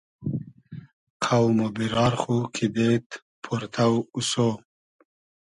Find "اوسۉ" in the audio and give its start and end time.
4.15-4.31